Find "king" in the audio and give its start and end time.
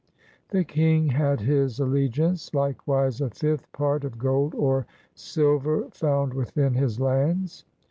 0.63-1.09